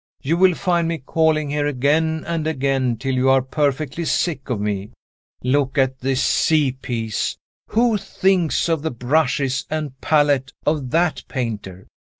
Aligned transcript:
You 0.23 0.35
will 0.35 0.55
find 0.55 0.87
me 0.87 0.97
calling 0.97 1.51
here 1.51 1.67
again 1.67 2.23
and 2.25 2.47
again, 2.47 2.97
till 2.97 3.13
you 3.13 3.29
are 3.29 3.43
perfectly 3.43 4.03
sick 4.03 4.49
of 4.49 4.59
me. 4.59 4.89
Look 5.43 5.77
at 5.77 5.99
this 5.99 6.23
sea 6.23 6.71
piece. 6.71 7.37
Who 7.67 7.97
thinks 7.97 8.67
of 8.67 8.81
the 8.81 8.89
brushes 8.89 9.63
and 9.69 10.01
palette 10.01 10.53
of 10.65 10.89
that 10.89 11.23
painter? 11.27 11.85